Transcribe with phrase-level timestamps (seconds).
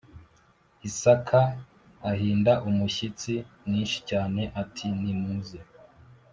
[0.87, 1.41] Isaka
[2.11, 3.33] ahinda umushyitsi
[3.65, 5.59] mwinshi cyane ati nimuze